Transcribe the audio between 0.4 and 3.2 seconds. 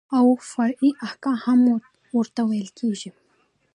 فرعي احکام هم ورته ويل کېږي.